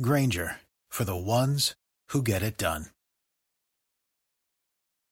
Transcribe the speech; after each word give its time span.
Grainger 0.00 0.56
for 0.88 1.04
the 1.04 1.14
ones 1.16 1.74
who 2.08 2.22
get 2.22 2.42
it 2.42 2.56
done. 2.56 2.86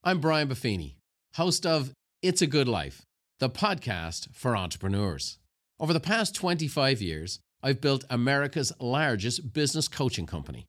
I'm 0.03 0.21
Brian 0.21 0.49
Buffini, 0.49 0.95
host 1.35 1.67
of 1.67 1.93
It's 2.23 2.41
a 2.41 2.47
Good 2.47 2.67
Life, 2.67 3.03
the 3.41 3.51
podcast 3.51 4.35
for 4.35 4.57
entrepreneurs. 4.57 5.37
Over 5.79 5.93
the 5.93 6.01
past 6.01 6.35
25 6.35 7.03
years, 7.03 7.41
I've 7.63 7.83
built 7.83 8.07
America's 8.09 8.73
largest 8.81 9.53
business 9.53 9.87
coaching 9.87 10.25
company. 10.25 10.65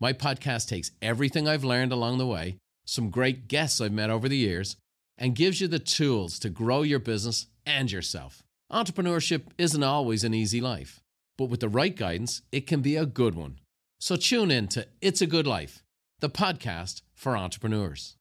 My 0.00 0.12
podcast 0.12 0.68
takes 0.68 0.92
everything 1.02 1.48
I've 1.48 1.64
learned 1.64 1.90
along 1.90 2.18
the 2.18 2.26
way, 2.26 2.58
some 2.86 3.10
great 3.10 3.48
guests 3.48 3.80
I've 3.80 3.90
met 3.90 4.10
over 4.10 4.28
the 4.28 4.36
years, 4.36 4.76
and 5.18 5.34
gives 5.34 5.60
you 5.60 5.66
the 5.66 5.80
tools 5.80 6.38
to 6.38 6.50
grow 6.50 6.82
your 6.82 7.00
business 7.00 7.46
and 7.66 7.90
yourself. 7.90 8.44
Entrepreneurship 8.70 9.46
isn't 9.58 9.82
always 9.82 10.22
an 10.22 10.34
easy 10.34 10.60
life 10.60 11.02
but 11.36 11.46
with 11.46 11.60
the 11.60 11.68
right 11.68 11.94
guidance, 11.94 12.42
it 12.50 12.66
can 12.66 12.80
be 12.80 12.96
a 12.96 13.06
good 13.06 13.34
one. 13.34 13.58
So 13.98 14.16
tune 14.16 14.50
in 14.50 14.68
to 14.68 14.86
It's 15.00 15.20
a 15.20 15.26
Good 15.26 15.46
Life, 15.46 15.82
the 16.20 16.30
podcast 16.30 17.02
for 17.14 17.36
entrepreneurs. 17.36 18.16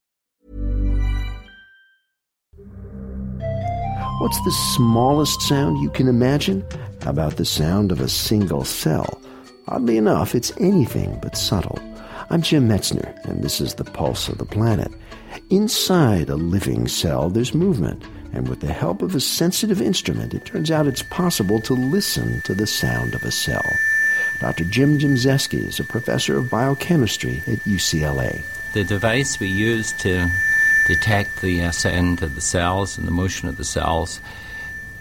What's 4.19 4.41
the 4.43 4.55
smallest 4.75 5.41
sound 5.41 5.81
you 5.81 5.89
can 5.89 6.07
imagine? 6.07 6.65
How 7.01 7.09
about 7.09 7.35
the 7.35 7.45
sound 7.45 7.91
of 7.91 7.99
a 7.99 8.07
single 8.07 8.63
cell? 8.63 9.21
Oddly 9.67 9.97
enough, 9.97 10.35
it's 10.35 10.53
anything 10.59 11.19
but 11.21 11.37
subtle. 11.37 11.79
I'm 12.29 12.41
Jim 12.41 12.67
Metzner, 12.67 13.23
and 13.25 13.43
this 13.43 13.59
is 13.59 13.75
the 13.75 13.83
pulse 13.83 14.29
of 14.29 14.37
the 14.37 14.45
planet. 14.45 14.91
Inside 15.49 16.29
a 16.29 16.35
living 16.35 16.87
cell, 16.87 17.29
there's 17.29 17.53
movement 17.53 18.03
and 18.35 18.47
with 18.47 18.59
the 18.59 18.73
help 18.73 19.01
of 19.01 19.15
a 19.15 19.19
sensitive 19.19 19.81
instrument, 19.81 20.33
it 20.33 20.45
turns 20.45 20.69
out 20.69 20.87
it's 20.87 21.03
possible 21.03 21.59
to 21.61 21.73
listen 21.73 22.41
to 22.41 22.53
the 22.53 22.67
sound 22.67 23.15
of 23.15 23.23
a 23.23 23.31
cell. 23.31 23.65
Dr. 24.39 24.65
Jim 24.65 24.99
Gimzewski 24.99 25.65
is 25.65 25.79
a 25.79 25.83
professor 25.83 26.37
of 26.37 26.49
biochemistry 26.49 27.37
at 27.47 27.59
UCLA. 27.59 28.43
The 28.73 28.83
device 28.83 29.39
we 29.39 29.47
use 29.47 29.93
to 29.93 30.27
detect 30.87 31.41
the 31.41 31.63
uh, 31.63 31.71
sound 31.71 32.21
of 32.21 32.35
the 32.35 32.41
cells 32.41 32.97
and 32.97 33.07
the 33.07 33.11
motion 33.11 33.47
of 33.47 33.57
the 33.57 33.63
cells 33.63 34.19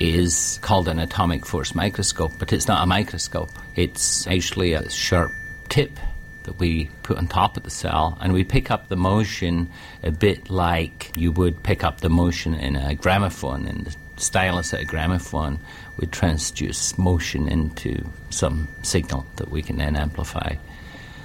is 0.00 0.58
called 0.62 0.88
an 0.88 0.98
atomic 0.98 1.44
force 1.44 1.74
microscope, 1.74 2.32
but 2.38 2.52
it's 2.52 2.68
not 2.68 2.82
a 2.82 2.86
microscope. 2.86 3.50
It's 3.74 4.26
actually 4.26 4.72
a 4.72 4.88
sharp 4.90 5.32
tip 5.68 5.98
that 6.44 6.58
we 6.58 6.90
put 7.02 7.18
on 7.18 7.26
top 7.26 7.56
of 7.56 7.62
the 7.62 7.70
cell, 7.70 8.16
and 8.20 8.32
we 8.32 8.44
pick 8.44 8.70
up 8.70 8.88
the 8.88 8.96
motion 8.96 9.68
a 10.02 10.10
bit 10.10 10.48
like 10.48 11.12
you 11.16 11.32
would 11.32 11.62
pick 11.62 11.84
up 11.84 12.00
the 12.00 12.08
motion 12.08 12.54
in 12.54 12.76
a 12.76 12.94
gramophone. 12.94 13.66
In 13.66 13.84
the 13.84 13.94
stylus 14.16 14.72
at 14.72 14.80
a 14.80 14.84
gramophone 14.84 15.58
would 15.96 16.12
transduce 16.12 16.96
motion 16.96 17.48
into 17.48 18.04
some 18.30 18.68
signal 18.82 19.26
that 19.36 19.50
we 19.50 19.62
can 19.62 19.78
then 19.78 19.96
amplify. 19.96 20.54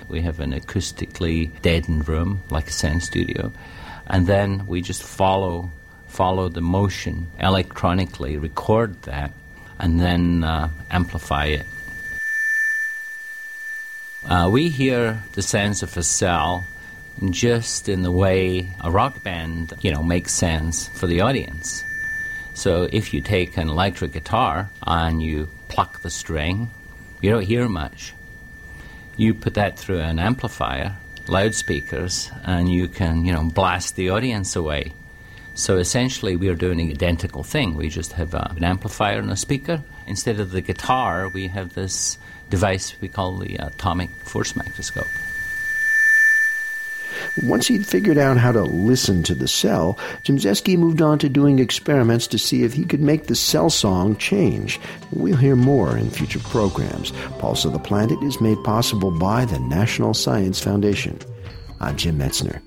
We 0.07 0.21
have 0.21 0.39
an 0.39 0.53
acoustically 0.53 1.51
deadened 1.61 2.07
room, 2.07 2.41
like 2.49 2.67
a 2.67 2.71
sound 2.71 3.03
studio, 3.03 3.51
and 4.07 4.25
then 4.25 4.65
we 4.65 4.81
just 4.81 5.03
follow 5.03 5.69
follow 6.07 6.49
the 6.49 6.61
motion 6.61 7.27
electronically, 7.39 8.35
record 8.35 8.99
that, 9.03 9.31
and 9.77 9.99
then 9.99 10.43
uh, 10.43 10.67
amplify 10.89 11.45
it 11.45 11.65
uh, 14.29 14.47
we 14.49 14.69
hear 14.69 15.21
the 15.33 15.41
sense 15.41 15.81
of 15.81 15.97
a 15.97 16.03
cell 16.03 16.63
just 17.31 17.89
in 17.89 18.03
the 18.03 18.11
way 18.11 18.71
a 18.81 18.91
rock 18.91 19.23
band, 19.23 19.73
you 19.81 19.91
know, 19.91 20.03
makes 20.03 20.33
sense 20.33 20.87
for 20.89 21.07
the 21.07 21.21
audience. 21.21 21.83
So 22.53 22.87
if 22.91 23.13
you 23.13 23.21
take 23.21 23.57
an 23.57 23.69
electric 23.69 24.13
guitar 24.13 24.69
and 24.85 25.21
you 25.21 25.49
pluck 25.67 26.01
the 26.01 26.09
string, 26.09 26.69
you 27.21 27.31
don't 27.31 27.43
hear 27.43 27.67
much. 27.67 28.13
You 29.17 29.33
put 29.33 29.55
that 29.55 29.77
through 29.77 29.99
an 29.99 30.19
amplifier, 30.19 30.95
loudspeakers, 31.27 32.31
and 32.43 32.69
you 32.69 32.87
can, 32.87 33.25
you 33.25 33.33
know, 33.33 33.43
blast 33.43 33.95
the 33.95 34.11
audience 34.11 34.55
away. 34.55 34.93
So 35.55 35.77
essentially, 35.77 36.35
we 36.35 36.47
are 36.47 36.55
doing 36.55 36.79
an 36.79 36.89
identical 36.89 37.43
thing. 37.43 37.75
We 37.75 37.89
just 37.89 38.13
have 38.13 38.33
uh, 38.33 38.47
an 38.55 38.63
amplifier 38.63 39.19
and 39.19 39.31
a 39.31 39.35
speaker. 39.35 39.83
Instead 40.07 40.39
of 40.39 40.51
the 40.51 40.61
guitar, 40.61 41.29
we 41.29 41.47
have 41.47 41.73
this 41.73 42.17
device 42.49 42.95
we 43.01 43.07
call 43.07 43.37
the 43.37 43.55
atomic 43.55 44.09
force 44.23 44.55
microscope. 44.55 45.07
Once 47.43 47.67
he'd 47.67 47.85
figured 47.85 48.17
out 48.17 48.37
how 48.37 48.51
to 48.51 48.63
listen 48.63 49.23
to 49.23 49.35
the 49.35 49.47
cell, 49.47 49.97
Gimzewski 50.23 50.77
moved 50.77 51.01
on 51.01 51.19
to 51.19 51.29
doing 51.29 51.59
experiments 51.59 52.27
to 52.27 52.37
see 52.37 52.63
if 52.63 52.73
he 52.73 52.85
could 52.85 53.01
make 53.01 53.27
the 53.27 53.35
cell 53.35 53.69
song 53.69 54.15
change. 54.17 54.79
We'll 55.11 55.37
hear 55.37 55.55
more 55.55 55.97
in 55.97 56.09
future 56.09 56.39
programs. 56.39 57.11
Pulse 57.37 57.65
of 57.65 57.73
the 57.73 57.79
Planet 57.79 58.21
is 58.23 58.41
made 58.41 58.61
possible 58.63 59.11
by 59.11 59.45
the 59.45 59.59
National 59.59 60.13
Science 60.13 60.59
Foundation. 60.59 61.19
I'm 61.79 61.97
Jim 61.97 62.17
Metzner. 62.17 62.61